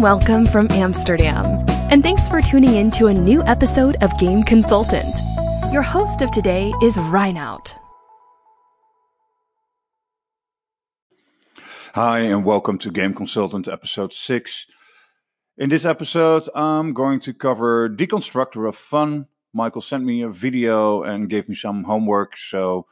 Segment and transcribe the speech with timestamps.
[0.00, 1.44] welcome from Amsterdam,
[1.90, 5.04] and thanks for tuning in to a new episode of Game Consultant.
[5.74, 7.74] Your host of today is Reinout.
[11.92, 14.66] Hi, and welcome to Game Consultant episode 6.
[15.58, 19.26] In this episode, I'm going to cover Deconstructor of Fun.
[19.52, 22.86] Michael sent me a video and gave me some homework, so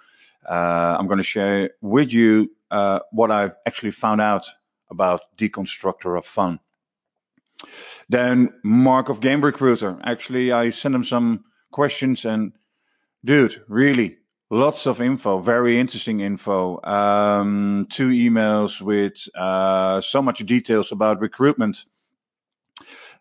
[0.46, 4.44] uh, I'm going to share with you uh, what I've actually found out
[4.90, 6.60] about Deconstructor of Fun.
[8.08, 9.98] Then Marc of Game Recruiter.
[10.02, 12.52] Actually, I sent him some questions and
[13.24, 14.18] dude, really
[14.50, 16.82] lots of info, very interesting info.
[16.84, 21.84] Um, two emails with uh, so much details about recruitment.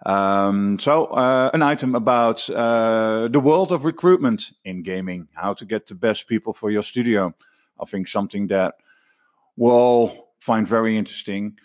[0.05, 5.66] Um, so uh, an item about uh, the world of recruitment in gaming, how to
[5.66, 7.33] get the best people for your studio.
[7.80, 8.76] I think something that
[9.56, 11.58] we'll find very interesting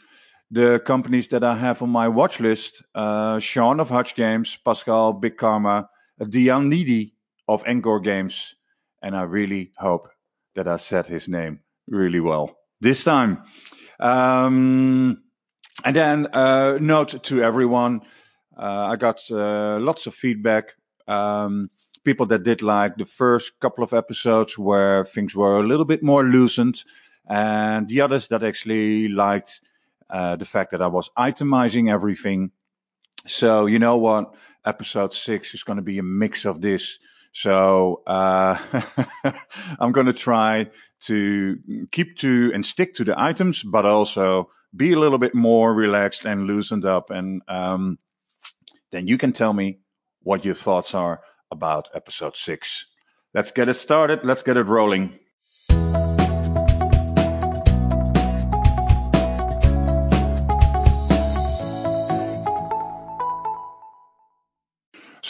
[0.53, 5.15] the companies that I have on my watch list uh, Shaun of Hutch Games, Pascal
[5.15, 5.89] Big Karma,
[6.21, 7.13] Dayanidhi
[7.49, 8.55] of Ncore Games.
[9.03, 10.09] And I really hope
[10.55, 13.43] that I said his name really well this time.
[13.99, 15.23] Um,
[15.85, 18.03] and then, uh, note to everyone
[18.57, 20.75] uh, I got uh, lots of feedback.
[21.09, 21.71] Um,
[22.05, 26.03] people that did like the first couple of episodes where things were a little bit
[26.03, 26.85] more loosened,
[27.27, 29.63] and the others that actually liked
[30.13, 32.51] uh, the fact that I was itemizing everything.
[33.27, 34.35] So, you know what?
[34.65, 36.99] Episode six is going to be a mix of this.
[37.33, 38.59] So, uh,
[39.81, 40.71] I'm going to try
[41.05, 41.59] to
[41.91, 46.27] keep to and stick to the items, but also be a little bit more relaxed
[46.27, 47.11] and loosened up.
[47.11, 47.99] And um,
[48.91, 49.81] then you can tell me
[50.23, 52.87] what your thoughts are about episode six.
[53.35, 54.25] Let's get it started.
[54.25, 55.19] Let's get it rolling.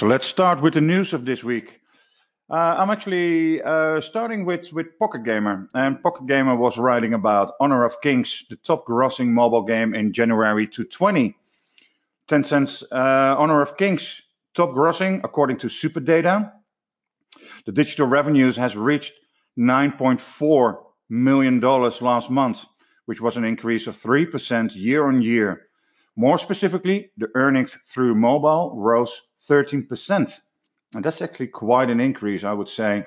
[0.03, 1.79] So let's start with the news of this week.
[2.51, 5.71] Uh, I'm actually uh, starting with, with Pocket Gamer.
[5.75, 10.13] And Pocket Gamer was writing about Honor of Kings, the top grossing mobile game in
[10.13, 11.37] January 2020.
[12.27, 14.23] Tencent's uh, Honor of Kings,
[14.55, 16.51] top grossing according to SuperData.
[17.67, 19.13] The digital revenues has reached
[19.57, 22.65] $9.4 million last month,
[23.07, 25.69] which was an increase of 3% year on year.
[26.17, 30.33] More specifically, the earnings through mobile rose 13%.
[30.95, 33.07] And that's actually quite an increase, I would say.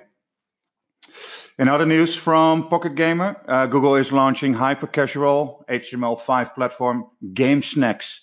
[1.58, 8.20] In other news from Pocket Gamer, uh, Google is launching hyper casual HTML5 platform GameSnacks.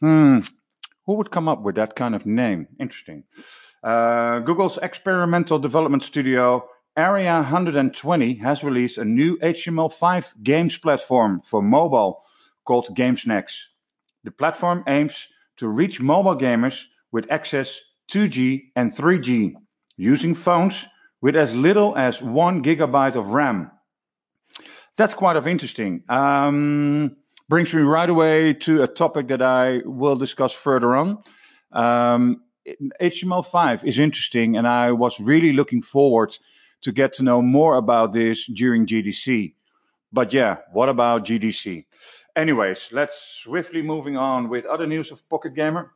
[0.00, 0.40] Hmm,
[1.06, 2.66] who would come up with that kind of name?
[2.80, 3.24] Interesting.
[3.82, 11.60] Uh, Google's experimental development studio Area 120 has released a new HTML5 games platform for
[11.60, 12.22] mobile
[12.64, 13.54] called GameSnacks.
[14.22, 15.26] The platform aims
[15.56, 17.80] to reach mobile gamers with access
[18.10, 19.54] 2G and 3G
[19.96, 20.84] using phones
[21.22, 23.70] with as little as one gigabyte of RAM.
[24.96, 26.02] That's quite of interesting.
[26.08, 27.16] Um,
[27.48, 31.22] brings me right away to a topic that I will discuss further on.
[31.70, 32.42] Um,
[33.00, 36.36] HTML5 is interesting, and I was really looking forward
[36.82, 39.54] to get to know more about this during GDC.
[40.12, 41.84] But yeah, what about GDC?
[42.34, 45.92] Anyways, let's swiftly moving on with other news of Pocket Gamer.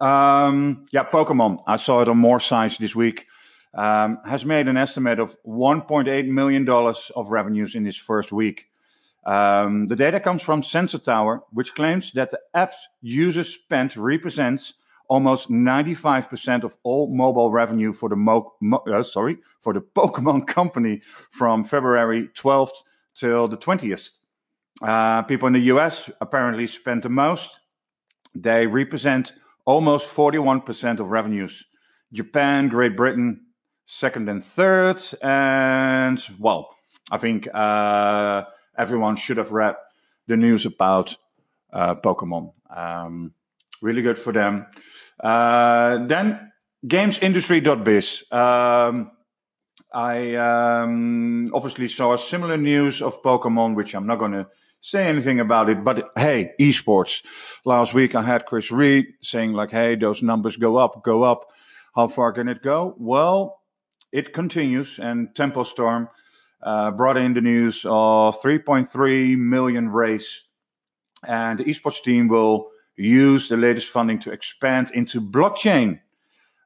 [0.00, 1.62] Um, yeah, Pokemon.
[1.66, 3.26] I saw it on more sites this week.
[3.74, 8.66] Um, has made an estimate of 1.8 million dollars of revenues in its first week.
[9.26, 14.74] Um, the data comes from Sensor Tower, which claims that the app's users spent represents
[15.08, 20.46] almost 95% of all mobile revenue for the mo- mo- uh, sorry for the Pokemon
[20.48, 21.00] company
[21.30, 22.72] from February 12th
[23.14, 24.10] till the 20th.
[24.82, 27.60] Uh, people in the US apparently spent the most.
[28.34, 29.32] They represent
[29.64, 31.64] almost 41% of revenues.
[32.12, 33.40] Japan, Great Britain,
[33.84, 35.02] second and third.
[35.22, 36.74] And, well,
[37.10, 38.44] I think uh,
[38.76, 39.76] everyone should have read
[40.26, 41.16] the news about
[41.72, 42.52] uh, Pokemon.
[42.74, 43.32] Um,
[43.82, 44.66] really good for them.
[45.20, 46.52] Uh, then,
[46.86, 48.24] gamesindustry.biz.
[48.30, 49.10] Um,
[49.92, 54.46] I um, obviously saw similar news of Pokemon, which I'm not going to
[54.84, 55.82] say anything about it.
[55.82, 57.24] But hey, esports.
[57.64, 61.50] Last week I had Chris Reed saying like, hey, those numbers go up, go up.
[61.94, 62.94] How far can it go?
[62.98, 63.62] Well,
[64.12, 64.98] it continues.
[64.98, 66.10] And Tempo Storm
[66.62, 70.44] uh, brought in the news of 3.3 million raise.
[71.26, 76.00] And the esports team will use the latest funding to expand into blockchain,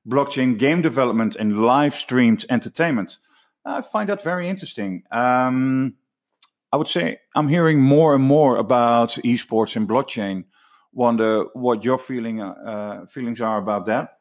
[0.09, 3.19] blockchain game development and live streamed entertainment.
[3.65, 5.05] I find that very interesting.
[5.13, 5.95] Um,
[6.73, 10.45] I would say I'm hearing more and more about esports and blockchain.
[10.93, 14.19] wonder what your feeling uh, feelings are about that.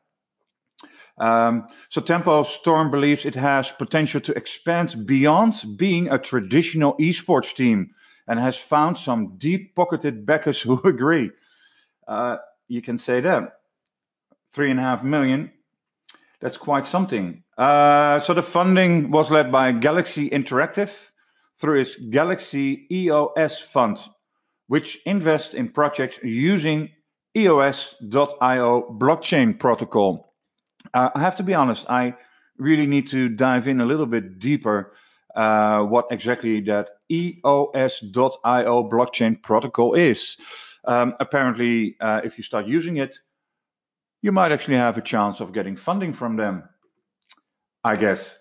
[1.18, 7.56] Um, so Tempo Storm believes it has potential to expand beyond being a traditional esports
[7.56, 7.92] team
[8.28, 11.32] and has found some deep-pocketed backers who agree.
[12.08, 13.54] Uh, you can say that.
[14.54, 15.52] Three and a half million.
[16.40, 17.44] That's quite something.
[17.58, 21.10] Uh, so the funding was led by Galaxy Interactive
[21.60, 23.98] through its Galaxy EOS fund,
[24.68, 26.90] which invests in projects using
[27.36, 30.34] EOS.io blockchain protocol.
[30.94, 32.16] Uh, I have to be honest, I
[32.58, 34.94] really need to dive in a little bit deeper
[35.36, 40.38] uh, what exactly that EOS.io blockchain protocol is.
[40.86, 43.20] Um, apparently, uh, if you start using it,
[44.22, 46.64] you might actually have a chance of getting funding from them.
[47.84, 48.38] I guess.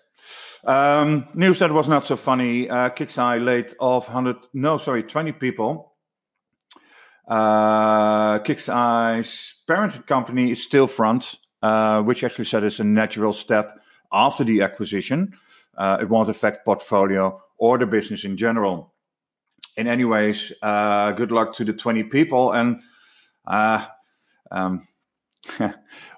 [0.67, 2.69] Um, news that was not so funny.
[2.69, 5.93] Uh, KixEye laid off 100, no, sorry, 20 people.
[7.27, 13.79] Uh, KixEye's parent company is Stillfront uh, which actually said it's a natural step
[14.11, 15.33] after the acquisition.
[15.77, 18.93] Uh, it won't affect portfolio or the business in general.
[19.75, 22.51] In any ways, uh, good luck to the 20 people.
[22.51, 22.81] And
[23.45, 23.85] uh,
[24.51, 24.87] um,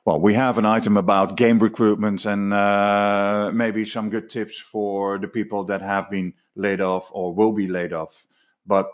[0.06, 5.18] well, we have an item about game recruitment and uh, maybe some good tips for
[5.20, 8.26] the people that have been laid off or will be laid off.
[8.66, 8.90] But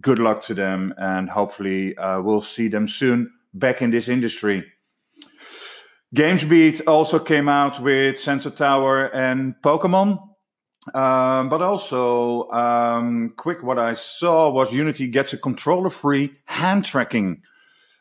[0.00, 4.64] good luck to them, and hopefully, uh, we'll see them soon back in this industry.
[6.14, 10.28] GamesBeat also came out with Sensor Tower and Pokemon.
[10.94, 16.84] Um, but also, um, quick, what I saw was Unity gets a controller free hand
[16.84, 17.42] tracking.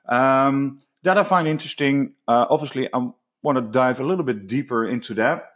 [0.09, 2.13] Um, that I find interesting.
[2.27, 3.09] Uh, obviously, I
[3.43, 5.47] want to dive a little bit deeper into that.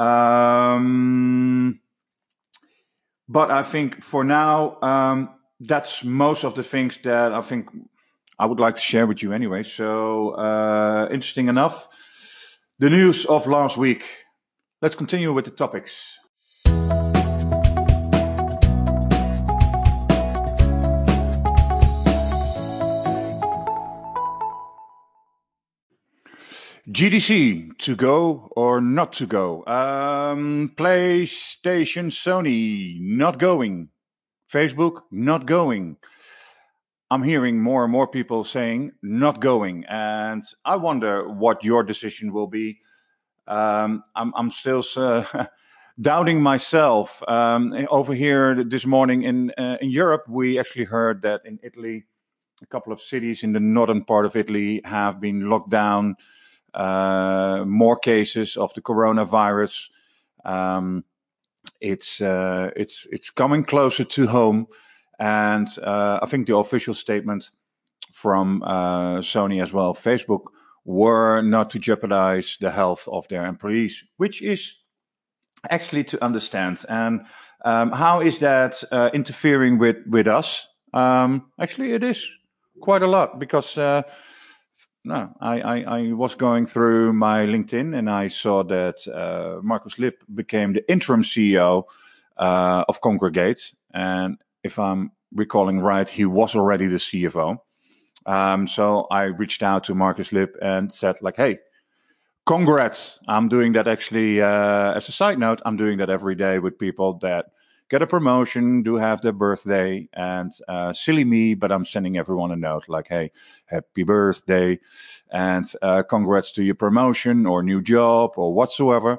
[0.00, 1.80] Um,
[3.28, 5.30] but I think for now, um,
[5.60, 7.68] that's most of the things that I think
[8.38, 9.62] I would like to share with you anyway.
[9.62, 11.88] So, uh, interesting enough.
[12.78, 14.04] The news of last week.
[14.82, 16.18] Let's continue with the topics.
[26.96, 29.66] GDC to go or not to go?
[29.66, 33.90] Um, PlayStation, Sony not going.
[34.50, 35.98] Facebook not going.
[37.10, 42.32] I'm hearing more and more people saying not going, and I wonder what your decision
[42.32, 42.78] will be.
[43.46, 45.48] Um, I'm, I'm, still uh,
[46.00, 47.22] doubting myself.
[47.28, 52.06] Um, over here this morning in uh, in Europe, we actually heard that in Italy,
[52.62, 56.16] a couple of cities in the northern part of Italy have been locked down.
[56.76, 59.88] Uh, more cases of the coronavirus.
[60.44, 61.04] Um,
[61.80, 64.66] it's uh, it's it's coming closer to home.
[65.18, 67.50] And uh, I think the official statement
[68.12, 70.42] from Sony as well, Facebook,
[70.84, 74.74] were not to jeopardize the health of their employees, which is
[75.70, 76.84] actually to understand.
[76.88, 77.22] And
[77.64, 80.68] um, how is that uh, interfering with with us?
[80.94, 82.28] Um, actually, it is
[82.80, 84.02] quite a lot because uh,
[85.06, 90.00] no, I, I, I, was going through my LinkedIn and I saw that uh, Marcus
[90.00, 91.84] Lip became the interim CEO
[92.36, 93.72] uh, of Kongregate.
[93.94, 97.58] and if I'm recalling right, he was already the CFO.
[98.26, 101.60] Um, so I reached out to Marcus Lip and said, like, hey,
[102.44, 103.20] congrats.
[103.28, 106.80] I'm doing that actually, uh, as a side note, I'm doing that every day with
[106.80, 107.46] people that
[107.88, 112.50] get a promotion, do have their birthday, and uh, silly me, but I'm sending everyone
[112.50, 113.30] a note like, hey,
[113.66, 114.78] happy birthday,
[115.30, 119.18] and uh, congrats to your promotion or new job or whatsoever.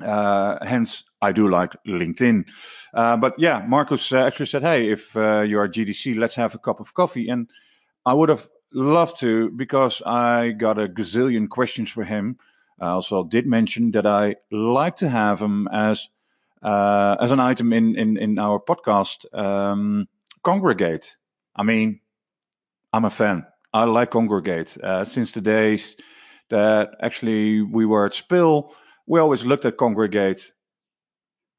[0.00, 2.48] Uh, hence, I do like LinkedIn.
[2.94, 6.54] Uh, but yeah, Marcus uh, actually said, "Hey, if uh, you are GDC, let's have
[6.54, 7.50] a cup of coffee." And
[8.06, 12.38] I would have loved to because I got a gazillion questions for him.
[12.80, 16.08] I also did mention that I like to have him as
[16.62, 19.24] uh, as an item in in in our podcast.
[19.32, 20.08] Um,
[20.44, 21.16] Kongregate.
[21.56, 22.00] I mean,
[22.92, 23.44] I'm a fan.
[23.72, 25.96] I like Kongregate uh, since the days
[26.48, 28.70] that actually we were at Spil
[29.08, 30.50] we always looked at Kongregate,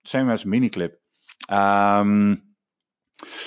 [0.06, 0.92] same as Miniclip.
[1.50, 2.44] Um,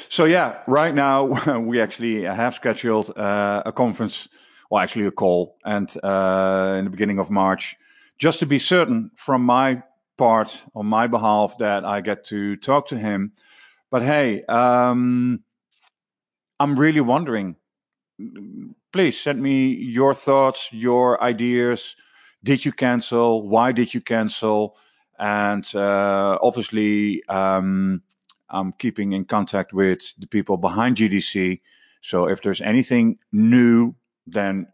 [0.09, 4.29] so yeah, right now we actually have scheduled uh, a conference,
[4.71, 7.77] well, actually a call, and uh, in the beginning of March,
[8.19, 9.83] just to be certain from my
[10.16, 13.33] part, on my behalf, that I get to talk to him.
[13.90, 15.42] But hey, um,
[16.61, 17.57] I'm really wondering.
[18.92, 21.97] Please send me your thoughts, your ideas
[22.45, 23.49] did you cancel?
[23.49, 24.76] Why did you cancel?
[25.19, 28.02] And uh, obviously, um,
[28.49, 31.61] I'm keeping in contact with the people behind GDC
[32.00, 33.95] So if there's anything new,
[34.26, 34.66] then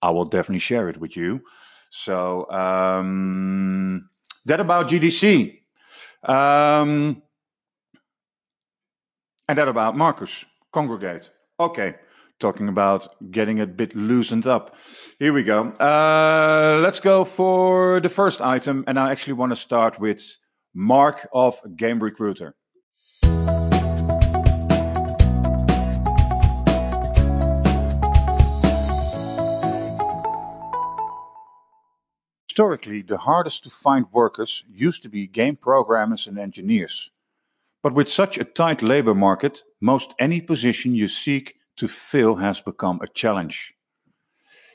[0.00, 1.42] I will definitely share it with you.
[1.90, 4.08] So um,
[4.48, 5.60] that about GDC.
[6.24, 7.22] Um,
[9.48, 10.44] and that about Marcus.
[10.74, 11.30] Kongregate.
[11.58, 11.94] Okay
[12.38, 14.76] talking about getting a bit loosened up.
[15.18, 15.70] Here we go.
[15.72, 20.22] Uh, let's go for the first item, and I actually want to start with
[20.74, 22.54] Marc of Game Recruiter.
[32.58, 37.12] Historically, the hardest to find workers used to be game programmers and engineers.
[37.84, 42.60] But with such a tight labor market, most any position you seek to fill has
[42.60, 43.74] become a challenge.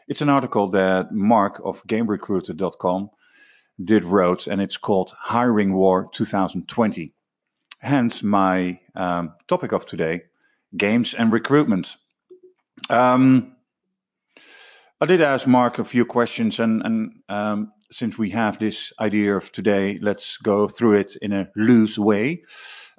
[0.08, 3.10] It's an article that Marc of GameRecruiter.com
[3.84, 7.12] did wrote, and it's called Hiring War 2020.
[7.80, 10.22] Hence my um, topic of today:
[10.78, 11.98] games and recruitment.
[12.90, 13.53] Um,
[15.04, 19.36] I did ask Marc a few questions, and, and um, since we have this idea
[19.36, 22.44] of today, let's go through it in a loose way.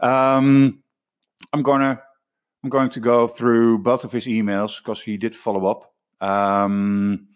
[0.01, 0.83] Um,
[1.55, 2.03] I'm gonna
[2.63, 5.95] I'm going to go through both of his emails because he did follow up.
[6.21, 7.29] Um,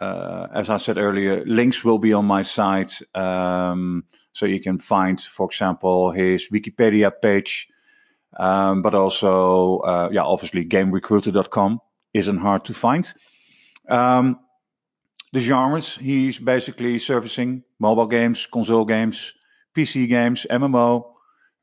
[0.00, 2.96] uh, as I said earlier, links will be on my site.
[3.16, 4.04] Um,
[4.34, 7.66] so you can find, for example, his Wikipedia page,
[8.38, 11.80] um, but also, uh, yeah, obviously, gamerecruiter.com
[12.14, 13.12] isn't hard to find.
[13.90, 14.38] Um,
[15.32, 19.32] the genres he's basically servicing mobile games, console games,
[19.76, 21.04] PC games, MMO,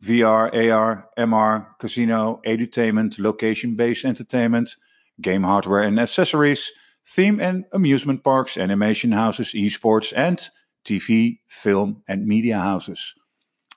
[0.03, 4.75] VR, AR, MR, casino, edutainment, location-based entertainment,
[5.21, 6.71] game hardware and accessories,
[7.05, 10.49] theme and amusement parks, animation houses, esports, and
[10.85, 13.13] TV, film, and media houses.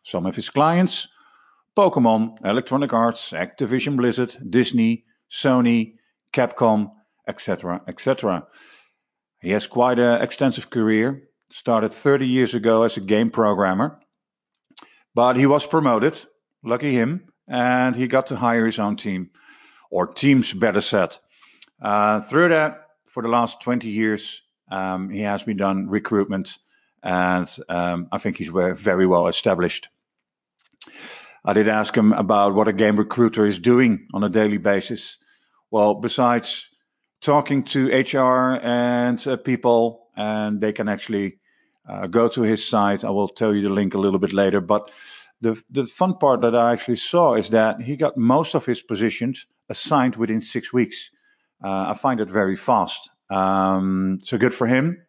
[0.05, 1.09] Some of his clients
[1.77, 5.95] Pokemon, Electronic Arts, Activision Blizzard, Disney, Sony,
[6.33, 6.91] Capcom,
[7.31, 8.47] etc., etc.
[9.41, 11.29] He has quite an extensive career.
[11.53, 13.99] Started 30 years ago as a game programmer
[15.15, 16.21] but he was promoted,
[16.63, 19.31] lucky him, and he got to hire his own team,
[19.91, 21.17] or teams better said.
[21.83, 26.59] Uh, through that, for the last 20 years, um, he has been done recruitment,
[27.03, 29.89] and um, I think he's very well established.
[31.45, 35.17] I did ask him about what a game recruiter is doing on a daily basis.
[35.71, 36.69] Well, besides
[37.21, 41.39] talking to HR and uh, people, and they can actually
[41.89, 43.05] uh, go to his site.
[43.05, 44.61] I will tell you the link a little bit later.
[44.61, 44.91] But
[45.41, 48.83] the the fun part that I actually saw is that he got most of his
[48.83, 51.11] positions assigned within six weeks.
[51.63, 53.11] Uh, I find it very fast.
[53.31, 55.07] Um, so good for him.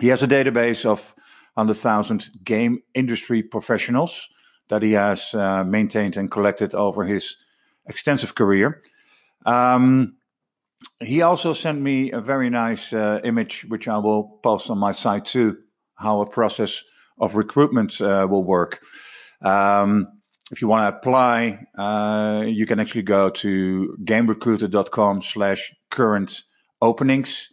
[0.00, 1.14] He has a database of
[1.54, 4.28] 100,000 game industry professionals
[4.68, 7.36] that he has uh, maintained and collected over his
[7.86, 8.82] extensive career.
[9.44, 10.16] Um,
[11.00, 14.92] he also sent me a very nice uh, image, which I will post on my
[14.92, 15.58] site too,
[15.94, 16.82] how a process
[17.18, 18.80] of recruitment uh, will work.
[19.42, 20.08] Um,
[20.50, 26.42] if you want to apply, uh, you can actually go to gamerecruiter.com slash current
[26.82, 27.48] openings.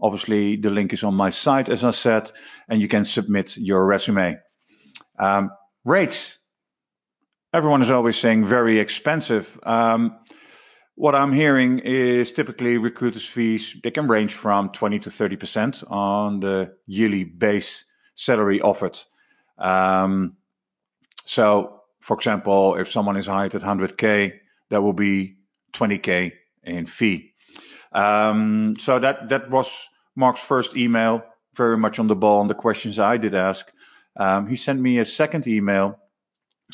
[0.00, 2.32] Obviously, the link is on my site, as I said,
[2.68, 4.38] and you can submit your resume.
[5.18, 5.50] Um,
[5.84, 6.38] rates.
[7.52, 9.58] Everyone is always saying very expensive.
[9.62, 10.16] Um,
[11.00, 16.40] what I'm hearing is typically recruiters' fees, they can range from 20 to 30% on
[16.40, 17.84] the yearly base
[18.16, 19.00] salary offered.
[19.56, 20.36] Um,
[21.24, 25.36] so, for example, if someone is hired at 100k, that will be
[25.72, 26.32] 20k
[26.64, 27.32] in fee.
[27.92, 29.70] Um, so that that was
[30.14, 31.22] Marc's first email,
[31.54, 33.66] very much on the ball on the questions I did ask.
[34.16, 35.98] Um, he sent me a second email,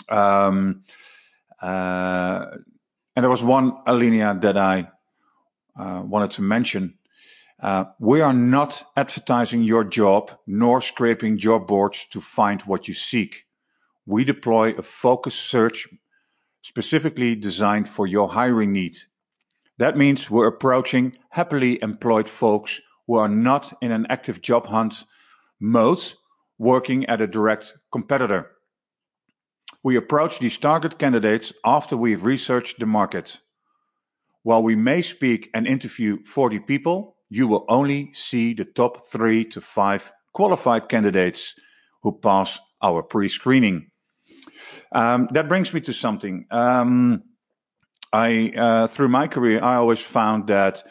[0.09, 0.83] um,
[1.63, 2.47] uh,
[3.17, 4.91] and there was one alinea that I
[5.75, 6.95] uh, wanted to mention.
[7.61, 12.93] Uh, we are not advertising your job nor scraping job boards to find what you
[12.93, 13.47] seek.
[14.05, 15.89] We deploy a focused search
[16.61, 18.99] specifically designed for your hiring need.
[19.79, 25.05] That means we're approaching happily employed folks who are not in an active job hunt
[25.59, 26.13] mode
[26.59, 28.56] working at a direct competitor.
[29.83, 33.39] We approach these target candidates after we've researched the market.
[34.43, 39.45] While we may speak and interview 40 people, you will only see the top three
[39.47, 41.55] to five qualified candidates
[42.03, 43.91] who pass our pre screening.
[44.93, 46.47] Um, that brings me to something.
[46.51, 47.23] Um,
[48.13, 50.85] I, uh, through my career, I always found that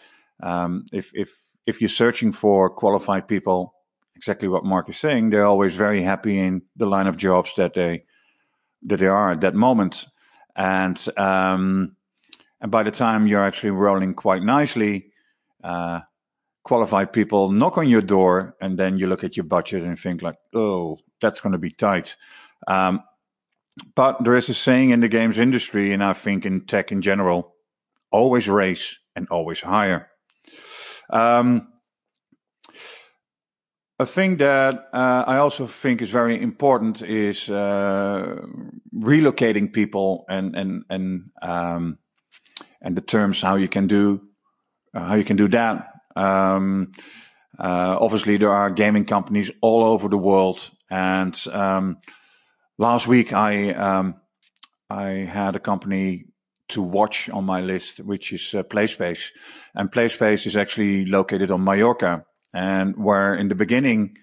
[0.43, 1.31] um, if, if,
[1.65, 3.73] if you're searching for qualified people,
[4.15, 7.73] exactly what Marc is saying, they're always very happy in the line of jobs that
[7.73, 8.03] they
[8.85, 10.05] that they are at that moment.
[10.55, 11.95] And um,
[12.61, 15.11] and by the time you're actually rolling quite nicely,
[15.63, 16.01] uh,
[16.63, 20.21] qualified people knock on your door, and then you look at your budget and think
[20.21, 22.15] like, "Oh, that's going to be tight."
[22.67, 23.01] Um,
[23.95, 27.01] but there is a saying in the games industry, and I think in tech in
[27.01, 27.55] general,
[28.11, 30.09] always raise and always hire.
[31.09, 31.67] Um,
[33.97, 38.41] a thing that uh, I also think is very important is uh,
[38.93, 41.97] relocating people and and and um,
[42.81, 44.21] and the terms how you can do
[44.93, 45.91] uh, how you can do that.
[46.15, 46.91] Um,
[47.57, 51.97] uh, obviously, there are gaming companies all over the world, and um,
[52.77, 54.15] last week I um,
[54.89, 56.25] I had a company
[56.67, 59.29] to watch on my list, which is uh, PlaySpace,
[59.73, 64.17] and PlaySpace is actually located on Mallorca, and where in the beginning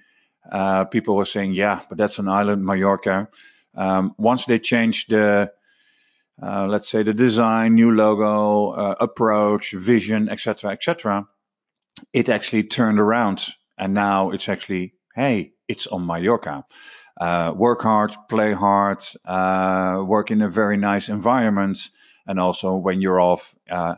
[0.50, 3.28] uh, people were saying, "Yeah, but that's an island, Mallorca."
[3.76, 5.52] Um, once they changed the
[6.42, 11.28] uh, let's say the design, new logo, uh, approach, vision, etc., etc.,
[12.12, 13.46] it actually turned around,
[13.76, 16.64] and now it's actually, hey, it's on Mallorca.
[17.20, 21.78] Uh, work hard, play hard, uh, work in a very nice environment,
[22.26, 23.94] and also when you're off, uh,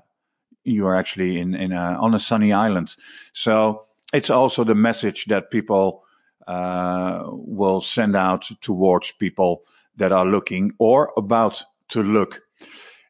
[0.65, 2.95] you are actually in in a, on a sunny island.
[3.33, 3.85] So
[4.15, 6.05] it's also the message that people
[6.47, 9.65] uh, will send out towards people
[9.97, 12.41] that are looking or about to look.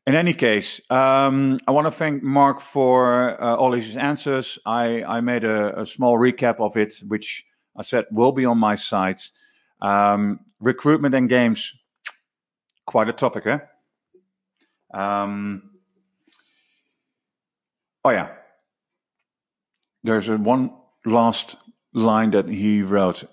[0.07, 4.59] In any case, um, I want to thank Marc for uh, all his answers.
[4.65, 7.45] I, I made a, a, small recap of it, which
[7.77, 9.29] I said will be on my site.
[9.81, 11.73] Um, recruitment and games,
[12.87, 13.59] quite a topic, eh?
[14.93, 15.71] Um,
[18.05, 18.29] oh, yeah.
[20.03, 20.71] There's a one
[21.05, 21.57] last
[21.93, 23.25] line that he wrote.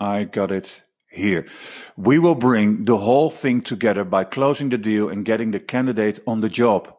[0.00, 1.46] I got it here.
[1.96, 6.20] We will bring the whole thing together by closing the deal and getting the candidate
[6.26, 6.94] on the job.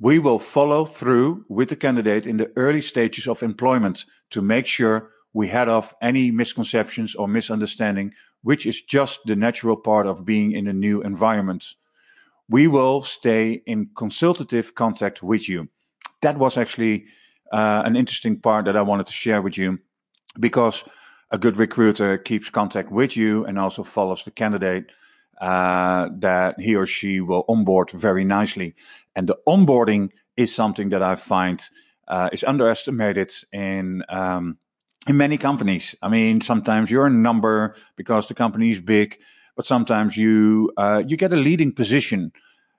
[0.00, 4.66] We will follow through with the candidate in the early stages of employment to make
[4.66, 10.24] sure we head off any misconceptions or misunderstanding, which is just the natural part of
[10.24, 11.64] being in a new environment.
[12.48, 15.68] We will stay in consultative contact with you.
[16.22, 17.06] That was actually
[17.54, 19.78] uh, an interesting part that I wanted to share with you
[20.40, 20.82] because
[21.30, 24.90] a good recruiter keeps contact with you and also follows the candidate
[25.40, 28.74] uh, that he or she will onboard very nicely.
[29.14, 31.62] And the onboarding is something that I find
[32.08, 34.58] uh, is underestimated in um,
[35.06, 35.94] in many companies.
[36.02, 39.18] I mean, sometimes you're a number because the company is big,
[39.54, 42.32] but sometimes you uh, you get a leading position,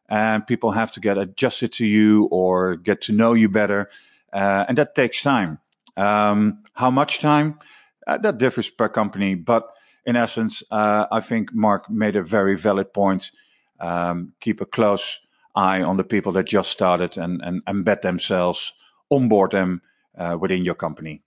[0.09, 3.89] and people have to get adjusted to you or get to know you better,
[4.35, 5.59] uh, and that takes time.
[5.95, 7.59] Um, how much time?
[8.05, 9.63] Uh, that differs per company, but
[10.05, 13.31] in essence, uh, I think Marc made a very valid point.
[13.79, 15.19] Um, keep a close
[15.55, 18.73] eye on the people that just started and, and embed themselves,
[19.09, 19.81] onboard them
[20.17, 21.23] uh, within your company.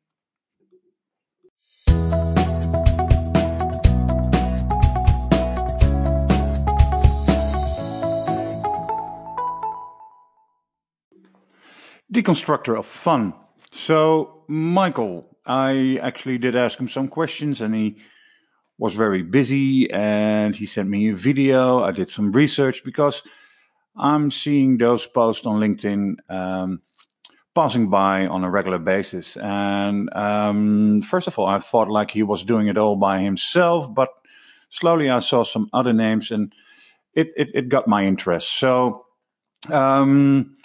[12.13, 13.35] Deconstructor of fun.
[13.71, 17.99] So, Michael, I actually did ask him some questions and he
[18.79, 21.83] was very busy and he sent me a video.
[21.83, 23.23] I did some research because
[23.97, 26.81] I'm seeing those posts on LinkedIn um,
[27.55, 29.37] passing by on a regular basis.
[29.37, 33.93] And um, first of all, I thought like he was doing it all by himself,
[33.93, 34.11] but
[34.71, 36.55] slowly I saw some other names and
[37.15, 38.49] it, it, it got my interest.
[38.59, 39.05] So,
[39.71, 40.57] um,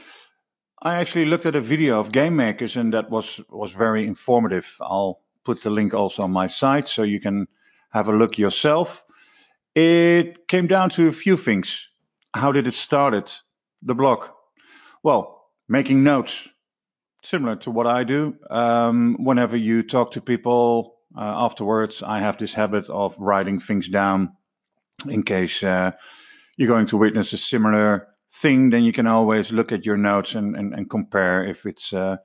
[0.86, 4.76] I actually looked at a video of game makers, and that was was very informative.
[4.82, 7.48] I'll put the link also on my site so you can
[7.92, 9.06] have a look yourself.
[9.76, 11.88] It came down to a few things.
[12.36, 13.14] How did it start?
[13.14, 13.42] It
[13.82, 14.28] The blog.
[15.04, 16.50] Well, making notes,
[17.24, 18.36] similar to what I do.
[18.50, 23.88] Um, whenever you talk to people uh, afterwards, I have this habit of writing things
[23.88, 24.34] down
[25.08, 25.92] in case uh,
[26.58, 30.36] you're going to witness a similar thing, then you can always look at your notes
[30.36, 32.18] and, and, and compare if it's uh,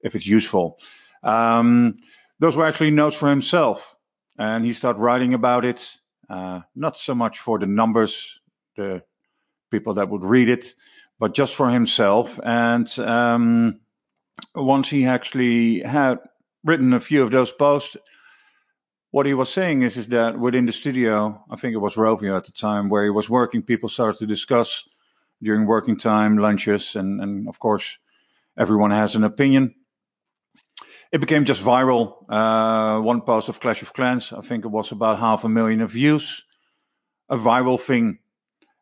[0.00, 0.78] if it's useful.
[1.22, 1.96] Um,
[2.38, 3.96] those were actually notes for himself,
[4.38, 5.96] and he started writing about it.
[6.28, 8.40] Uh, not so much for the numbers,
[8.76, 9.02] the
[9.70, 10.74] people that would read it,
[11.18, 12.38] but just for himself.
[12.42, 13.80] And um,
[14.54, 16.18] once he actually had
[16.64, 17.96] written a few of those posts,
[19.12, 22.36] what he was saying is, is that within the studio, I think it was Rovio
[22.36, 24.84] at the time, where he was working, people started to discuss
[25.42, 27.98] during working time, lunches, and, and of course,
[28.56, 29.74] everyone has an opinion.
[31.12, 32.24] It became just viral.
[32.28, 35.80] Uh, one post of Clash of Clans, I think it was about half a million
[35.80, 36.44] of views,
[37.28, 38.18] a viral thing.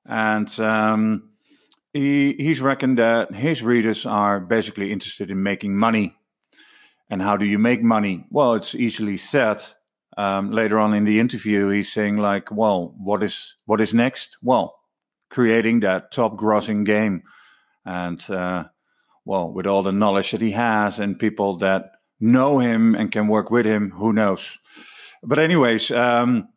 [0.06, 1.30] And um,
[1.92, 6.16] he he's reckoned that his readers are basically interested in making money.
[7.10, 8.26] And how do you make money?
[8.30, 9.62] Well, it's easily said.
[10.16, 14.36] Um, later on in the interview, he's saying like, "Well, what is what is next?
[14.42, 14.78] Well,
[15.30, 17.22] creating that top grossing game,
[17.84, 18.64] and uh,
[19.24, 23.28] well, with all the knowledge that he has and people that know him and can
[23.28, 24.58] work with him, who knows?
[25.22, 26.48] But anyways, um,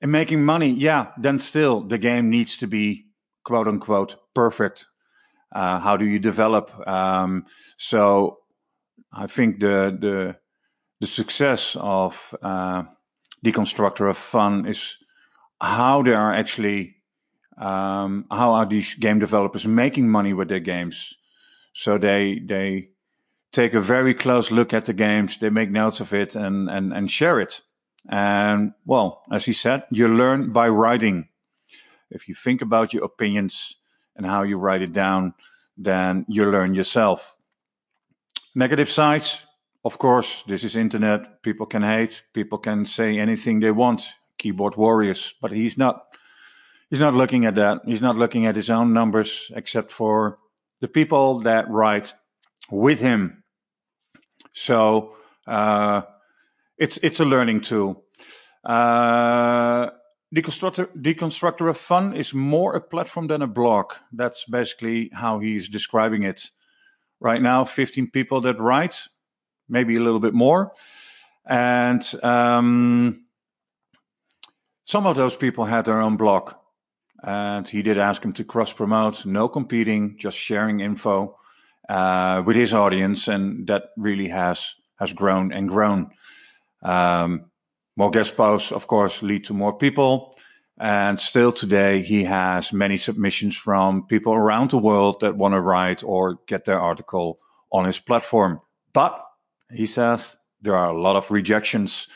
[0.00, 3.06] in making money, yeah, then still the game needs to be
[3.44, 4.86] quote unquote perfect.
[5.54, 6.70] Uh, how do you develop?
[6.86, 7.46] Um,
[7.78, 8.38] so
[9.12, 10.36] I think the the
[11.00, 12.84] the success of uh,
[13.44, 14.96] Deconstructor of Fun is
[15.60, 16.96] how they are actually
[17.58, 21.14] um, how are these game developers making money with their games.
[21.74, 22.90] So they they
[23.52, 26.92] take a very close look at the games, they make notes of it, and and
[26.92, 27.62] and share it.
[28.08, 31.28] And well, as he said, you learn by writing.
[32.10, 33.76] If you think about your opinions
[34.14, 35.34] and how you write it down,
[35.76, 37.36] then you learn yourself.
[38.54, 39.42] Negative sides,
[39.84, 41.42] of course, this is internet.
[41.42, 44.02] People can hate, people can say anything they want.
[44.38, 46.04] Keyboard warriors, but he's not.
[46.90, 47.80] He's not looking at that.
[47.86, 50.38] He's not looking at his own numbers, except for
[50.80, 52.14] the people that write
[52.70, 53.42] with him.
[54.52, 55.16] So
[55.46, 56.02] uh,
[56.78, 58.04] it's it's a learning tool.
[58.64, 59.90] Uh,
[60.34, 63.92] Deconstructor, Deconstructor of Fun is more a platform than a blog.
[64.12, 66.50] That's basically how he's describing it.
[67.20, 69.08] Right now, 15 people that write,
[69.68, 70.72] maybe a little bit more.
[71.46, 73.26] And um,
[74.84, 76.54] some of those people had their own blog.
[77.26, 81.38] And he did ask him to cross promote, no competing, just sharing info
[81.88, 83.28] uh, with his audience.
[83.28, 86.10] And that really has, has grown and grown.
[86.82, 87.46] Um,
[87.96, 90.36] more guest posts, of course, lead to more people.
[90.76, 95.60] And still today, he has many submissions from people around the world that want to
[95.60, 97.38] write or get their article
[97.70, 98.60] on his platform.
[98.92, 99.18] But
[99.72, 102.08] he says there are a lot of rejections.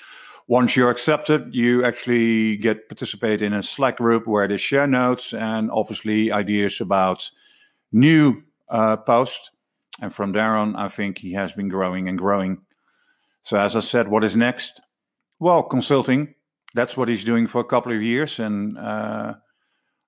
[0.49, 5.35] Once you're accepted, you actually get participate in a Slack group where they share notes
[5.35, 7.31] and obviously ideas about
[7.93, 9.51] new uh, posts.
[10.01, 12.63] And from there on, I think he has been growing and growing.
[13.43, 14.81] So, as I said, what is next?
[15.39, 16.35] Well, consulting.
[16.75, 19.35] That's what he's doing for a couple of years, and uh,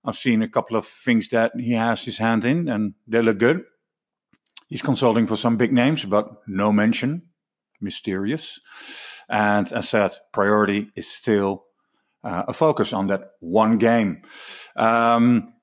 [0.04, 3.38] I've seen a couple of things that he has his hand in, and they look
[3.38, 3.64] good.
[4.68, 7.22] He's consulting for some big names, but no mention,
[7.80, 8.60] mysterious.
[9.30, 11.64] And as said, priority is still
[12.24, 14.22] uh, a focus on that one game.
[14.76, 15.54] Um,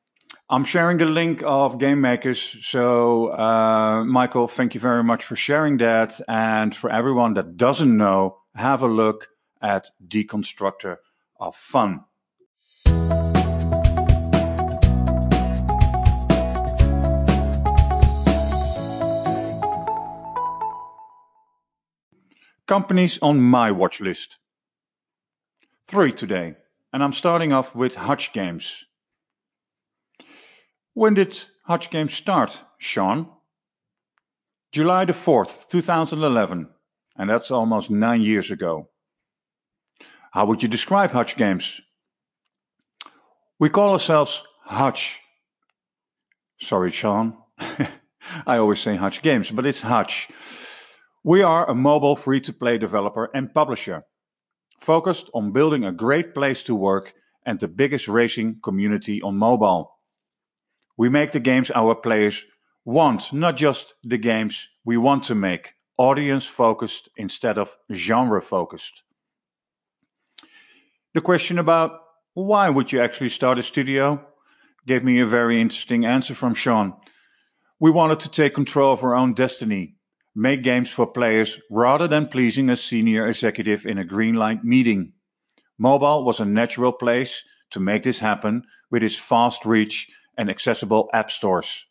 [0.50, 2.56] I'm sharing the link of Game Makers.
[2.62, 6.20] So, uh, Michael, thank you very much for sharing that.
[6.30, 9.28] And for everyone that doesn't know, have a look
[9.62, 10.98] at Deconstructor
[11.40, 12.06] of Fun.
[22.68, 24.40] Companies on my watch list.
[25.88, 26.58] Three today,
[26.92, 28.84] and I'm starting off with Hutch Games.
[30.94, 33.30] When did Hutch Games start, Shaun?
[34.74, 36.68] July the 4th, 2011,
[37.16, 38.90] and that's almost nine years ago.
[40.32, 41.80] How would you describe Hutch Games?
[43.60, 45.22] We call ourselves Hutch.
[46.60, 47.38] Sorry, Shaun.
[48.46, 50.28] I always say Hutch Games, but it's Hutch.
[51.28, 54.06] We are a mobile free to play developer and publisher,
[54.80, 57.14] focused on building a great place to work
[57.46, 59.92] and the biggest racing community on mobile.
[60.96, 62.46] We make the games our players
[62.86, 69.04] want, not just the games we want to make, audience focused instead of genre focused.
[71.14, 72.00] The question about
[72.36, 74.26] why would you actually start a studio
[74.86, 76.94] gave me a very interesting answer from Shaun.
[77.82, 79.97] We wanted to take control of our own destiny,
[80.38, 85.14] make games for players rather than pleasing a senior executive in a green light meeting.
[85.80, 91.10] Mobile was a natural place to make this happen with its fast reach and accessible
[91.12, 91.86] app stores.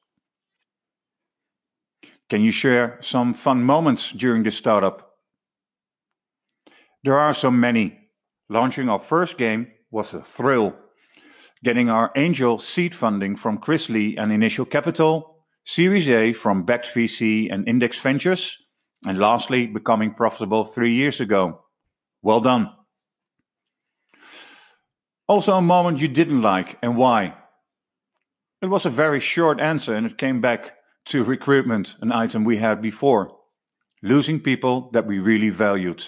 [2.31, 5.17] Can you share some fun moments during this startup?
[7.03, 7.99] There are so many.
[8.49, 10.77] Launching our first game was a thrill.
[11.65, 15.36] Getting our angel seed funding from Chris Lee and Initial Capital,
[15.69, 18.57] Series A from Backed VC and Index Ventures,
[19.05, 21.65] and lastly, becoming profitable three years ago.
[22.23, 22.71] Well done.
[25.27, 27.35] Also, a moment you didn't like and why.
[28.63, 30.77] It was a very short answer and it came back
[31.07, 33.37] to recruitment, an item we had before.
[34.03, 36.05] Losing people that we really valued.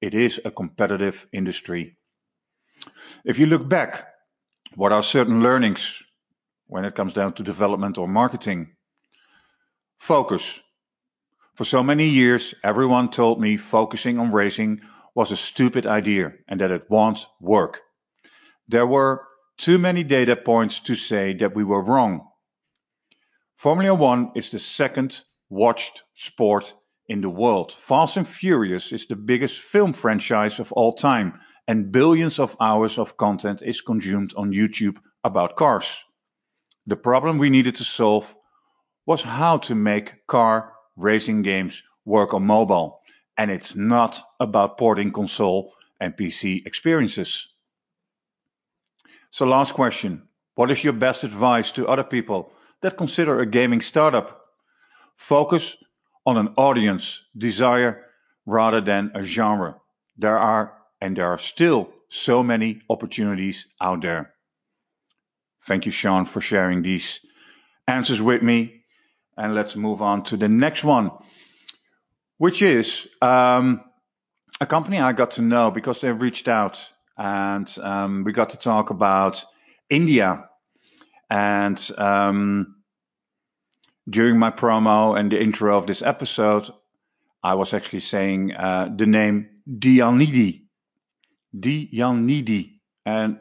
[0.00, 1.98] It is a competitive industry.
[3.24, 4.06] If you look back,
[4.76, 6.00] what are certain learnings?
[6.70, 8.76] when it comes down to development or marketing.
[10.00, 10.60] Focus.
[11.54, 14.80] For so many years, everyone told me focusing on racing
[15.14, 17.82] was a stupid idea and that it won't work.
[18.66, 19.26] There were
[19.58, 22.26] too many data points to say that we were wrong.
[23.56, 26.72] Formula One is the second watched sport
[27.06, 27.72] in the world.
[27.72, 32.98] Fast and Furious is the biggest film franchise of all time, and billions of hours
[32.98, 36.04] of content is consumed on YouTube about cars.
[36.86, 38.34] The problem we needed to solve
[39.06, 43.00] was how to make car racing games work on mobile,
[43.36, 47.48] and it's not about porting console and PC experiences.
[49.30, 53.80] So, last question What is your best advice to other people that consider a gaming
[53.80, 54.40] startup?
[55.16, 55.76] Focus
[56.26, 58.06] on an audience desire
[58.46, 59.76] rather than a genre.
[60.16, 64.34] There are, and there are still, so many opportunities out there.
[65.66, 67.20] Thank you, Shaun, for sharing these
[67.86, 68.79] answers with me.
[69.36, 71.10] And let's move on to the next one,
[72.38, 73.82] which is um,
[74.60, 76.78] a company I got to know because they reached out
[77.16, 79.44] and um, we got to talk about
[79.88, 80.44] India.
[81.28, 82.76] And um,
[84.08, 86.70] during my promo and the intro of this episode,
[87.42, 90.62] I was actually saying uh, the name Dayanidhi.
[91.56, 92.80] Dayanidhi.
[93.06, 93.38] And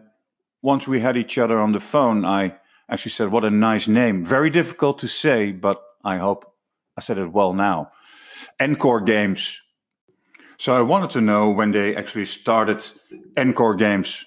[0.61, 2.57] once we had each other on the phone, I
[2.93, 4.25] actually said, What a nice name.
[4.25, 6.53] Very difficult to say, but I hope
[6.97, 7.91] I said it well now.
[8.59, 9.61] Ncore Games.
[10.57, 12.85] So I wanted to know when they actually started
[13.37, 14.25] Ncore Games.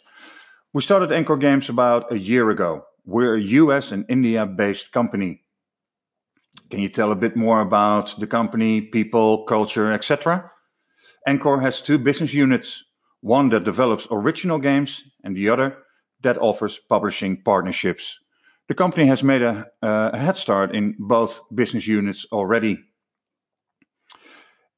[0.72, 2.84] We started Ncore Games about a year ago.
[3.04, 5.42] We're a US and India based company.
[6.70, 10.50] Can you tell a bit more about the company, people, culture, etc.?
[11.28, 12.84] Ncore has two business units
[13.22, 15.78] one that develops original games, and the other
[16.22, 18.18] that offers publishing partnerships.
[18.68, 22.78] The company has made a, a head start in both business units already.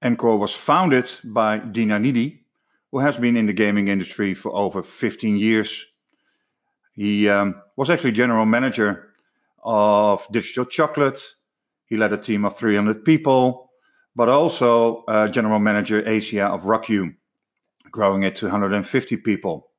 [0.03, 2.41] Ncore was founded by Dayanidhi,
[2.91, 5.87] who has been in the gaming industry for over 15 years.
[6.95, 9.11] He um, was actually general manager
[9.63, 11.21] of Digital Chocolate.
[11.87, 13.71] He led a team of 300 people,
[14.15, 17.15] but also uh, general manager Asia of RockYou,
[17.91, 19.71] growing it to 150 people.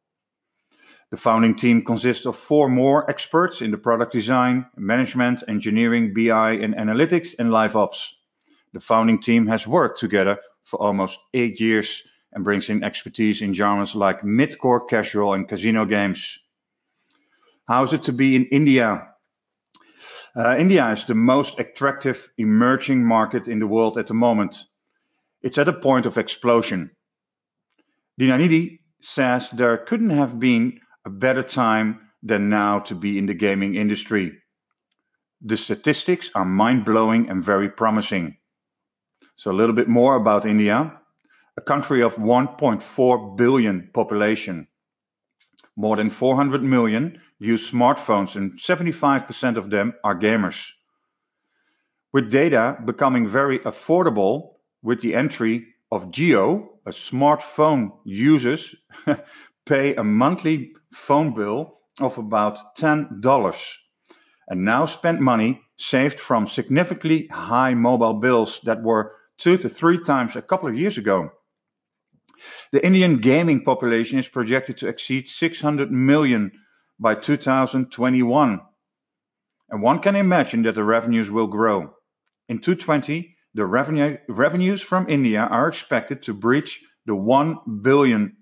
[1.12, 6.54] The founding team consists of four more experts in the product design, management, engineering, BI,
[6.54, 8.16] and analytics, and live ops.
[8.74, 13.54] The founding team has worked together for almost eight years and brings in expertise in
[13.54, 16.40] genres like mid-core casual and casino games.
[17.68, 19.08] How is it to be in India?
[20.36, 24.66] Uh, India is the most attractive emerging market in the world at the moment.
[25.42, 26.92] It's at a point of explosion.
[28.20, 33.34] Dayanidhi says there couldn't have been a better time than now to be in the
[33.34, 34.38] gaming industry.
[35.42, 38.38] The statistics are mind blowing and very promising.
[39.36, 41.00] So, a little bit more about India
[41.58, 44.68] a country of 1.4 billion population.
[45.78, 50.70] More than 400 million use smartphones, and 75% of them are gamers.
[52.14, 58.76] With data becoming very affordable with the entry of Jio, a smartphone users
[59.66, 63.56] pay a monthly phone bill of about $10
[64.48, 70.02] and now spend money saved from significantly high mobile bills that were two to three
[70.04, 71.32] times a couple of years ago.
[72.72, 76.52] The Indian gaming population is projected to exceed 600 million
[77.00, 78.62] by 2021.
[79.70, 81.94] And one can imagine that the revenues will grow.
[82.48, 88.36] In 2020, the revenue, revenues from India are expected to breach the $1 billion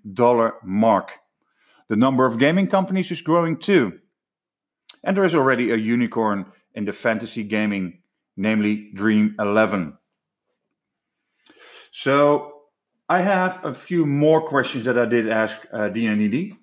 [0.64, 1.12] mark.
[1.88, 3.98] The number of gaming companies is growing too.
[5.02, 8.02] And there is already a unicorn in the fantasy gaming,
[8.36, 9.98] namely Dream 11.
[11.92, 12.54] So
[13.08, 16.56] I have a few more questions that I did ask uh, Dayanidhi.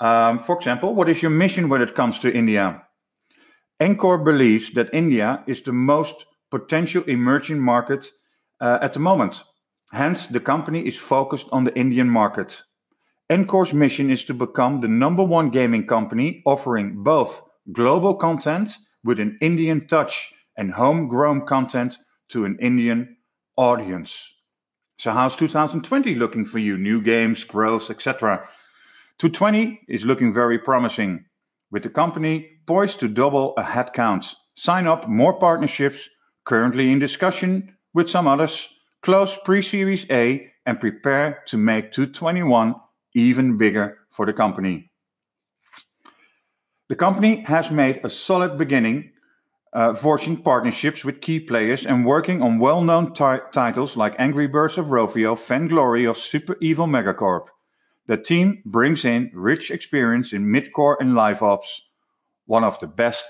[0.00, 2.82] Um, for example, what is your mission when it comes to India?
[3.80, 8.10] Ncore believes that India is the most potential emerging market
[8.60, 9.42] uh, at the moment.
[9.92, 12.62] Hence, the company is focused on the Indian market.
[13.30, 18.74] Ncore's mission is to become the number one gaming company offering both global content
[19.04, 21.98] with an Indian touch and homegrown content
[22.30, 23.16] to an Indian
[23.56, 24.32] audience.
[24.98, 26.78] So how's 2020 looking for you?
[26.78, 28.48] New games, growth, etc.
[29.18, 31.24] 2020 is looking very promising,
[31.70, 36.08] with the company poised to double a headcount, sign up more partnerships,
[36.44, 38.68] currently in discussion with some others,
[39.02, 42.74] close pre-series A, and prepare to make 221
[43.14, 44.90] even bigger for the company.
[46.88, 49.12] The company has made a solid beginning,
[49.72, 54.46] uh, forging partnerships with key players and working on well known ti- titles like Angry
[54.46, 57.46] Birds of Rovio, Vainglory of Super Evil Megacorp.
[58.06, 61.82] The team brings in rich experience in midcore and live ops,
[62.46, 63.24] one of the best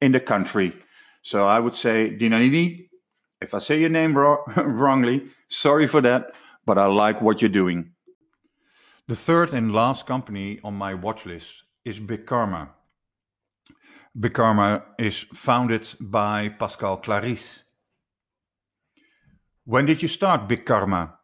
[0.00, 0.74] in the country.
[1.22, 2.85] So I would say, Dinanini,
[3.40, 6.32] if I say your name ro- wrongly, sorry for that,
[6.64, 7.92] but I like what you're doing.
[9.08, 12.70] The third and last company on my watch list is Big Karma.
[14.18, 17.62] Big Karma is founded by Pascal Claris.
[19.64, 21.18] When did you start Big Karma?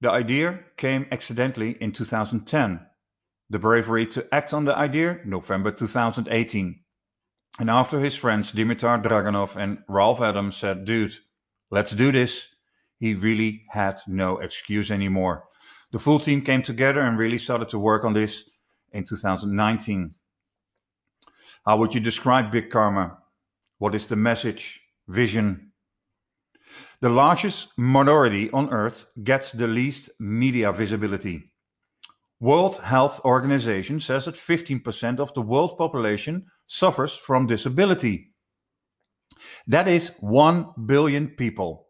[0.00, 2.80] The idea came accidentally in 2010.
[3.48, 6.80] The bravery to act on the idea, November 2018.
[7.58, 11.16] And after his friends Dimitar Dragunov and Ralph Adams said, dude,
[11.70, 12.48] let's do this,
[12.98, 15.44] he really had no excuse anymore.
[15.92, 18.44] The full team came together and really started to work on this
[18.92, 20.14] in 2019.
[21.64, 23.18] How would you describe Big Karma?
[23.78, 25.72] What is the message, vision?
[27.00, 31.52] The largest minority on earth gets the least media visibility.
[32.38, 38.34] World Health Organization says that 15% of the world population suffers from disability.
[39.66, 41.88] That is 1 billion people,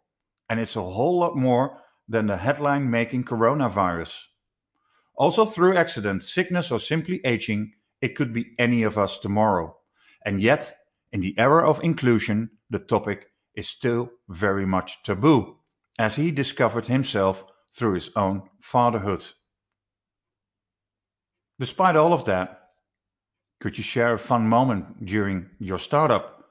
[0.49, 4.17] and it's a whole lot more than the headline making coronavirus.
[5.17, 9.77] Also, through accident, sickness, or simply aging, it could be any of us tomorrow.
[10.25, 10.77] And yet,
[11.11, 15.57] in the era of inclusion, the topic is still very much taboo,
[15.99, 19.25] as he discovered himself through his own fatherhood.
[21.59, 22.71] Despite all of that,
[23.61, 26.45] could you share a fun moment during your startup?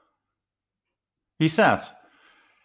[1.38, 1.82] He said,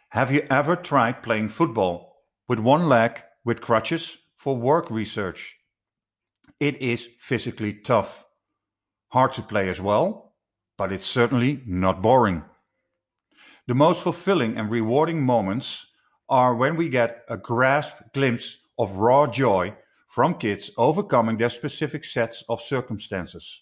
[0.09, 5.55] Have you ever tried playing football with one leg with crutches for work research?
[6.59, 8.25] It is physically tough.
[9.09, 10.33] Hard to play as well,
[10.77, 12.43] but it's certainly not boring.
[13.67, 15.85] The most fulfilling and rewarding moments
[16.27, 19.75] are when we get a grasp glimpse of raw joy
[20.11, 23.61] from kids overcoming their specific sets of circumstances.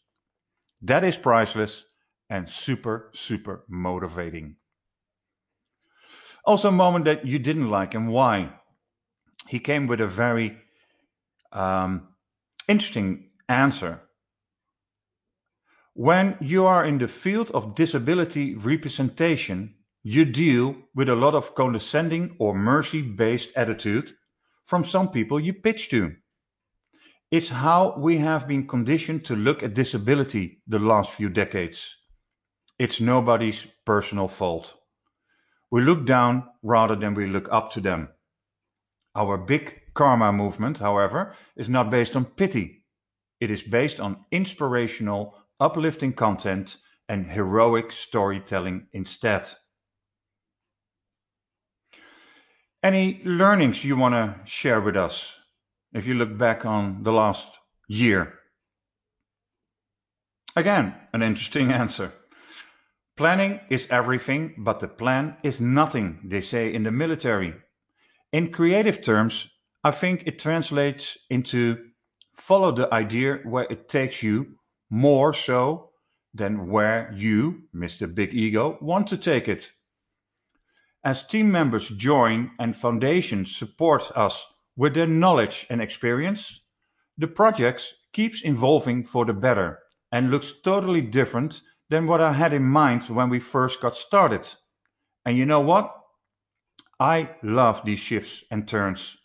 [0.82, 1.86] That is priceless
[2.28, 4.56] and super, super motivating.
[6.44, 8.52] Also, a moment that you didn't like and why.
[9.48, 10.58] He came with a very
[11.52, 12.08] um,
[12.68, 14.02] interesting answer.
[15.94, 21.54] When you are in the field of disability representation, you deal with a lot of
[21.54, 24.16] condescending or mercy based attitude
[24.66, 26.16] from some people you pitch to.
[27.32, 31.96] It's how we have been conditioned to look at disability the last few decades.
[32.80, 34.74] It's nobody's personal fault.
[35.70, 38.10] We look down rather than we look up to them.
[39.14, 42.86] Our big karma movement, however, is not based on pity.
[43.40, 49.52] It is based on inspirational, uplifting content and heroic storytelling instead.
[52.82, 55.34] Any learnings you want to share with us
[55.94, 57.48] if you look back on the last
[57.88, 58.34] year?
[60.56, 62.12] Again, an interesting answer.
[63.16, 67.54] Planning is everything, but the plan is nothing, they say in the military.
[68.32, 69.50] In creative terms,
[69.84, 71.78] I think it translates into
[72.36, 74.56] follow the idea where it takes you
[74.90, 75.90] more so
[76.34, 78.14] than where you, Mr.
[78.14, 79.72] Big Ego, want to take it.
[81.04, 84.46] As team members join and foundations support us
[84.80, 86.62] with their knowledge and experience,
[87.18, 89.80] the project keeps evolving for the better
[90.14, 94.48] and looks totally different than what I had in mind when we first got started.
[95.26, 95.94] And you know what?
[96.98, 99.18] I love these shifts and turns.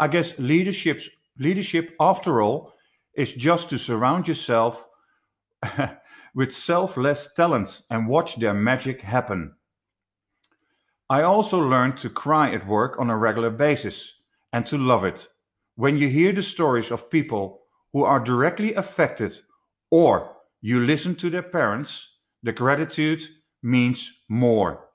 [0.00, 1.00] I guess leadership,
[1.38, 2.72] leadership after all,
[3.14, 4.88] is just to surround yourself
[6.34, 9.54] with selfless talents and watch their magic happen.
[11.08, 14.15] I also learned to cry at work on a regular basis
[14.52, 15.28] and to love it.
[15.74, 19.40] When you hear the stories of people who are directly affected
[19.90, 22.08] or you listen to their parents,
[22.42, 23.22] the gratitude
[23.62, 24.88] means more.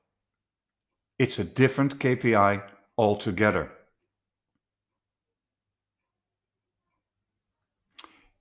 [1.20, 2.64] It's a different KPI
[2.98, 3.72] altogether.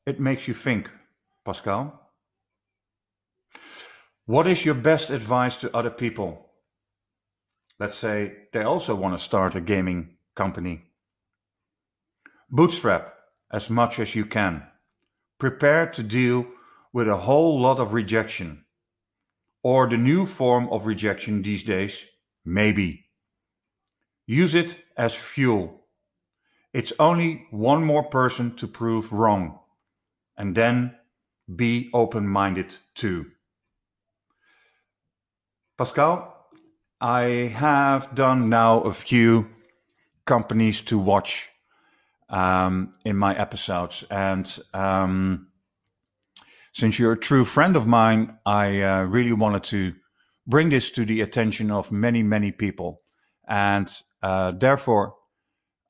[0.06, 0.90] It makes you think,
[1.44, 2.00] Pascal.
[4.26, 6.50] What is your best advice to other people?
[7.80, 10.89] let's say they also want to start a gaming company.
[12.51, 13.14] Bootstrap
[13.53, 14.64] as much as you can.
[15.38, 16.46] Prepare to deal
[16.92, 18.64] with a whole lot of rejection.
[19.62, 21.96] Or the new form of rejection these days,
[22.44, 23.07] maybe.
[24.26, 25.86] Use it as fuel.
[26.72, 29.61] It's only one more person to prove wrong.
[30.36, 30.96] And then
[31.55, 33.26] be open minded too.
[35.78, 36.48] Pascal,
[37.01, 39.48] I have done now a few
[40.26, 41.48] companies to watch
[42.31, 44.05] um, in my episodes.
[44.11, 45.49] And um,
[46.72, 49.95] since you're a true friend of mine, I uh, really wanted to
[50.47, 53.03] bring this to the attention of many, many people.
[53.47, 53.89] And
[54.22, 55.14] uh, therefore,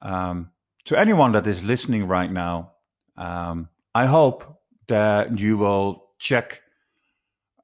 [0.03, 0.51] um,
[0.87, 2.73] to anyone that is listening right now,
[3.17, 6.63] um, I hope that you will check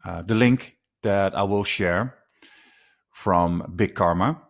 [0.04, 2.14] uh, the link that I will share
[3.12, 4.42] from Big Karma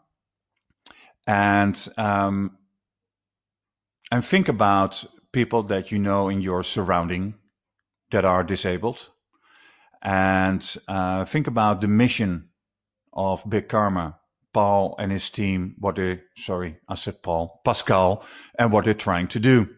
[1.27, 2.56] and um,
[4.17, 7.35] and think about people that you know in your surrounding
[8.13, 9.11] that are disabled,
[10.01, 12.49] and uh, think about the mission
[13.13, 14.19] of Big Karma,
[14.55, 15.75] Paul and his team.
[15.79, 18.25] What they sorry, I said Paul, Pascal,
[18.59, 19.69] and what they're trying to do.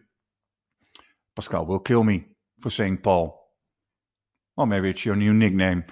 [1.35, 2.23] Pascal will kill me
[2.61, 3.45] for saying Paul.
[4.55, 5.83] Well, maybe it's your new nickname.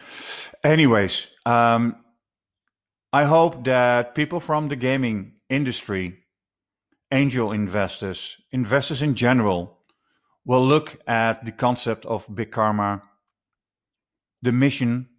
[0.64, 1.98] Anyways, um,
[3.12, 6.24] I hope that people from the gaming industry,
[7.12, 9.78] angel investors, investors in general,
[10.46, 13.02] will look at the concept of big karma,
[14.42, 15.10] the mission,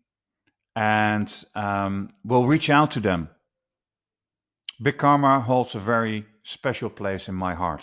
[0.75, 3.29] and um, will reach out to them.
[4.81, 7.83] Big karma holds a very special place in my heart.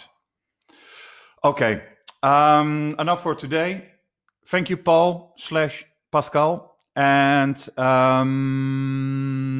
[1.43, 1.84] Okay,
[2.24, 3.89] um, enough for today.
[4.47, 9.56] Thank you, Paul slash Pascal, and um,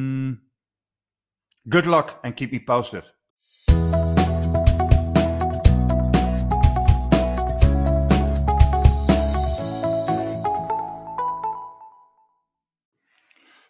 [1.68, 3.04] Good luck and keep me posted.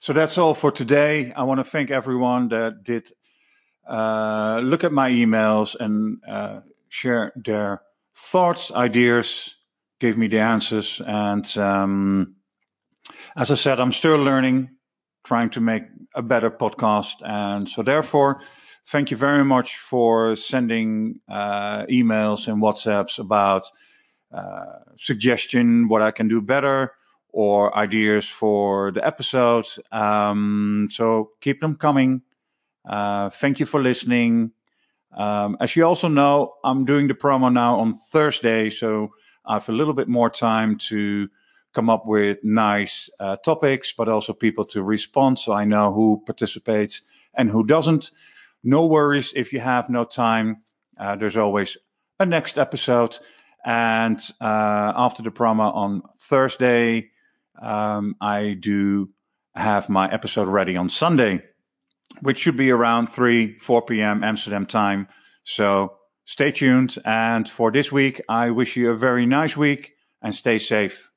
[0.07, 1.33] So that's all for today.
[1.33, 3.11] I want to thank everyone that did
[3.89, 7.83] uh, look at my emails and uh, share their
[8.15, 9.57] thoughts, ideas,
[9.99, 11.03] gave me the answers.
[11.05, 12.37] And um,
[13.37, 14.71] as I said, I'm still learning
[15.25, 15.83] trying to make
[16.15, 17.15] a better podcast.
[17.25, 18.41] And so, therefore,
[18.87, 23.65] thank you very much for sending uh, emails and WhatsApps about
[24.33, 24.67] uh,
[25.01, 26.93] suggestion what I can do better
[27.31, 29.67] or ideas for the episode.
[29.93, 32.23] Um, so keep them coming.
[32.89, 34.53] Uh, thank you for listening.
[35.13, 39.11] Um, as you also know, I'm doing the promo now on Thursday, so
[39.45, 41.29] I have a little bit more time to
[41.75, 46.23] come up with nice uh, topics, but also people to respond so I know who
[46.25, 47.03] participates
[47.35, 48.11] and who doesn't.
[48.65, 50.63] No worries if you have no time.
[50.99, 51.77] Uh, there's always
[52.19, 53.19] a next episode.
[53.65, 57.11] And uh, after the promo on Thursday,
[57.61, 59.11] um, I do
[59.55, 61.43] have my episode ready on Sunday,
[62.21, 64.23] which should be around 3, 4 p.m.
[64.23, 65.09] Amsterdam time.
[65.45, 66.97] So stay tuned.
[67.05, 69.93] And for this week, I wish you a very nice week
[70.23, 71.11] and stay safe.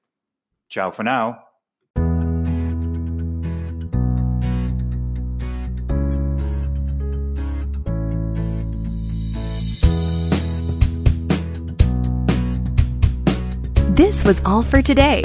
[0.70, 1.44] Ciao for now.
[14.00, 15.24] This was all for today.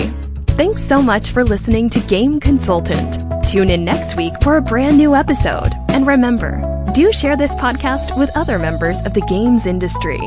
[0.57, 3.19] Thanks so much for listening to Game Consultant.
[3.49, 5.73] Tune in next week for a brand new episode.
[5.89, 6.63] And remember,
[6.95, 10.21] do share this podcast with other members of the games industry.